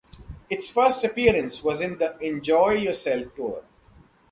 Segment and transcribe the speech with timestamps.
[0.49, 3.63] Its first appearance was in the Enjoy Yourself Tour.